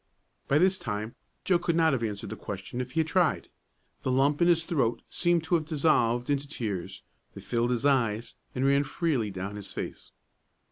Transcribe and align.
But 0.47 0.61
this 0.61 0.79
time 0.79 1.13
Joe 1.45 1.59
could 1.59 1.75
not 1.75 1.93
have 1.93 2.01
answered 2.01 2.31
the 2.31 2.35
question 2.35 2.81
if 2.81 2.93
he 2.93 3.01
had 3.01 3.07
tried. 3.07 3.49
The 4.01 4.11
lump 4.11 4.41
in 4.41 4.47
his 4.47 4.65
throat 4.65 5.03
seemed 5.11 5.43
to 5.43 5.53
have 5.53 5.65
dissolved 5.65 6.27
into 6.27 6.47
tears; 6.47 7.03
they 7.35 7.41
filled 7.41 7.69
his 7.69 7.85
eyes, 7.85 8.33
and 8.55 8.65
ran 8.65 8.83
freely 8.83 9.29
down 9.29 9.57
his 9.57 9.73
face. 9.73 10.11